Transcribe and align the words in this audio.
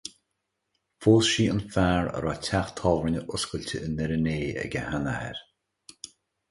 Phós 1.05 1.27
sí 1.33 1.45
an 1.55 1.59
fear 1.75 2.09
a 2.13 2.23
raibh 2.25 2.41
teach 2.47 2.73
tábhairne 2.81 3.23
oscailte 3.37 3.83
i 3.83 3.93
nDoire 3.93 4.19
an 4.21 4.27
Fhéich 4.33 4.61
ag 4.67 4.81
a 4.83 4.87
sheanathair. 4.89 5.45